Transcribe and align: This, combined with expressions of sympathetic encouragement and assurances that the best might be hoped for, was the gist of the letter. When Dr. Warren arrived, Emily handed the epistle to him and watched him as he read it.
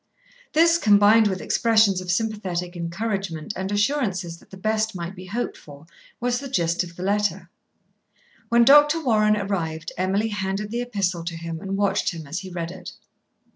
This, 0.53 0.79
combined 0.79 1.27
with 1.27 1.41
expressions 1.41 2.01
of 2.01 2.09
sympathetic 2.09 2.75
encouragement 2.75 3.53
and 3.55 3.71
assurances 3.71 4.37
that 4.37 4.49
the 4.49 4.57
best 4.57 4.95
might 4.95 5.15
be 5.15 5.27
hoped 5.27 5.55
for, 5.55 5.85
was 6.19 6.39
the 6.39 6.49
gist 6.49 6.83
of 6.83 6.95
the 6.95 7.03
letter. 7.03 7.51
When 8.49 8.65
Dr. 8.65 8.99
Warren 8.99 9.37
arrived, 9.37 9.91
Emily 9.99 10.29
handed 10.29 10.71
the 10.71 10.81
epistle 10.81 11.23
to 11.25 11.37
him 11.37 11.59
and 11.61 11.77
watched 11.77 12.15
him 12.15 12.25
as 12.25 12.39
he 12.39 12.49
read 12.49 12.71
it. 12.71 12.93